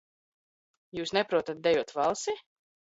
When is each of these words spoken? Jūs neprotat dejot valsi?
Jūs 1.01 1.13
neprotat 1.19 1.63
dejot 1.69 1.97
valsi? 2.03 2.39